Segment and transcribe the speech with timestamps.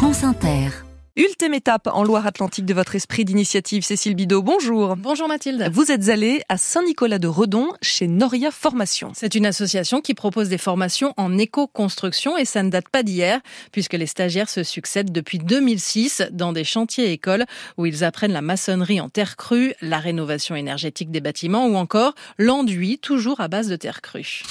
[0.00, 0.70] France Inter.
[1.14, 4.40] Ultime étape en Loire-Atlantique de votre esprit d'initiative, Cécile Bidot.
[4.40, 4.96] Bonjour.
[4.96, 5.68] Bonjour Mathilde.
[5.74, 9.12] Vous êtes allée à Saint-Nicolas-de-Redon chez Noria Formation.
[9.14, 13.40] C'est une association qui propose des formations en éco-construction et ça ne date pas d'hier
[13.72, 17.44] puisque les stagiaires se succèdent depuis 2006 dans des chantiers écoles
[17.76, 22.14] où ils apprennent la maçonnerie en terre crue, la rénovation énergétique des bâtiments ou encore
[22.38, 24.44] l'enduit toujours à base de terre crue.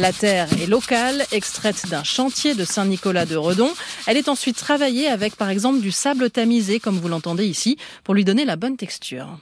[0.00, 3.70] La terre est locale, extraite d'un chantier de Saint-Nicolas-de-Redon.
[4.08, 8.14] Elle est ensuite travaillée avec par exemple du sable tamisé, comme vous l'entendez ici, pour
[8.14, 9.38] lui donner la bonne texture.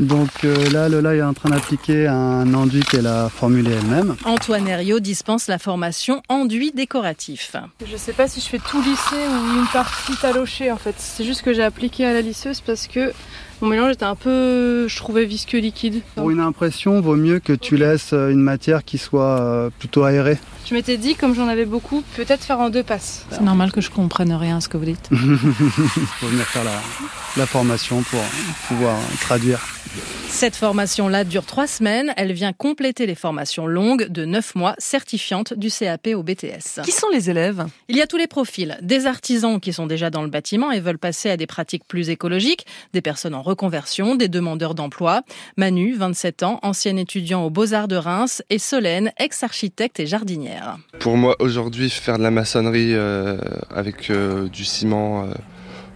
[0.00, 4.14] Donc euh, là, Lola est en train d'appliquer un enduit qu'elle a formulé elle-même.
[4.24, 7.56] Antoine Herriot dispense la formation enduit décoratif.
[7.84, 10.94] Je sais pas si je fais tout lissé ou une partie talochée en fait.
[10.98, 13.12] C'est juste que j'ai appliqué à la lisseuse parce que
[13.60, 16.02] mon mélange était un peu, je trouvais, visqueux liquide.
[16.14, 20.04] Pour une impression, vaut mieux que tu laisses euh, une matière qui soit euh, plutôt
[20.04, 20.38] aérée.
[20.64, 23.26] Je m'étais dit, comme j'en avais beaucoup, peut-être faire en deux passes.
[23.30, 25.08] C'est normal que je comprenne rien à ce que vous dites.
[25.10, 25.18] Il
[26.20, 26.80] faut venir faire la,
[27.36, 28.20] la formation pour
[28.68, 29.58] pouvoir traduire.
[30.28, 32.12] Cette formation-là dure trois semaines.
[32.16, 36.82] Elle vient compléter les formations longues de neuf mois certifiantes du CAP au BTS.
[36.84, 37.66] Qui sont les élèves?
[37.88, 38.78] Il y a tous les profils.
[38.82, 42.10] Des artisans qui sont déjà dans le bâtiment et veulent passer à des pratiques plus
[42.10, 45.22] écologiques, des personnes en reconversion, des demandeurs d'emploi.
[45.56, 50.78] Manu, 27 ans, ancien étudiant aux Beaux-Arts de Reims, et Solène, ex-architecte et jardinière.
[50.98, 53.38] Pour moi, aujourd'hui, faire de la maçonnerie euh,
[53.74, 55.34] avec euh, du ciment euh,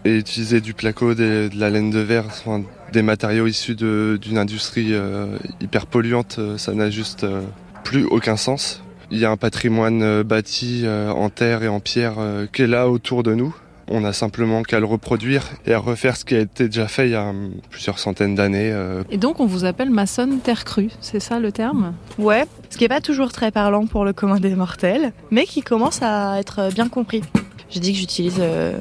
[0.05, 4.39] et utiliser du placo, des- de la laine de verre, enfin, des matériaux issus d'une
[4.39, 7.41] industrie euh, hyper polluante, euh, ça n'a juste euh,
[7.85, 8.83] plus aucun sens.
[9.11, 12.63] Il y a un patrimoine euh, bâti euh, en terre et en pierre euh, qui
[12.63, 13.55] est là autour de nous.
[13.89, 17.09] On a simplement qu'à le reproduire et à refaire ce qui a été déjà fait
[17.09, 18.75] il y a hum, plusieurs centaines d'années.
[19.11, 21.93] Et donc, on vous appelle maçonne terre crue, c'est ça le terme?
[22.19, 25.63] Ouais, ce qui n'est pas toujours très parlant pour le commun des mortels, mais qui
[25.63, 27.23] commence à être bien compris.
[27.71, 28.79] Je dis que j'utilise euh,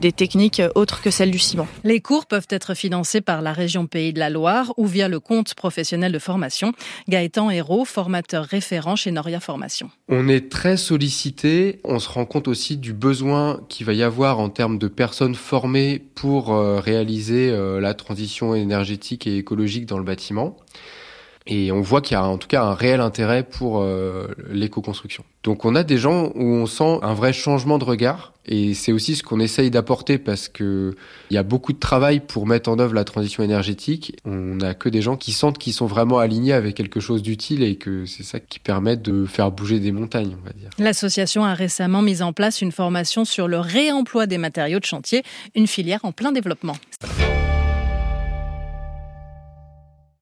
[0.00, 1.66] des techniques autres que celles du ciment.
[1.84, 5.20] Les cours peuvent être financés par la région Pays de la Loire ou via le
[5.20, 6.72] compte professionnel de formation.
[7.08, 9.90] Gaëtan Hérault, formateur référent chez Noria Formation.
[10.08, 14.38] On est très sollicité, on se rend compte aussi du besoin qu'il va y avoir
[14.38, 19.98] en termes de personnes formées pour euh, réaliser euh, la transition énergétique et écologique dans
[19.98, 20.56] le bâtiment.
[21.46, 25.24] Et on voit qu'il y a en tout cas un réel intérêt pour euh, l'éco-construction.
[25.42, 28.92] Donc on a des gens où on sent un vrai changement de regard et c'est
[28.92, 30.94] aussi ce qu'on essaye d'apporter parce que
[31.30, 34.16] il y a beaucoup de travail pour mettre en œuvre la transition énergétique.
[34.24, 37.62] On n'a que des gens qui sentent qu'ils sont vraiment alignés avec quelque chose d'utile
[37.62, 40.70] et que c'est ça qui permet de faire bouger des montagnes, on va dire.
[40.78, 45.22] L'association a récemment mis en place une formation sur le réemploi des matériaux de chantier,
[45.54, 46.76] une filière en plein développement.